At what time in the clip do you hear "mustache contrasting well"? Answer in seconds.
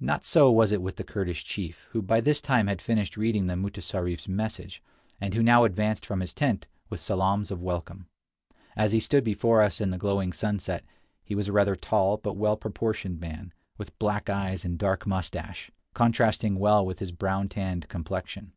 15.06-16.86